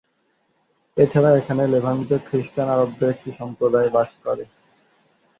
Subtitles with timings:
[0.97, 4.43] এছাড়া এখানে লেভান্তীয় খ্রিস্টান আরবদের একটি সম্প্রদায় বাস করে।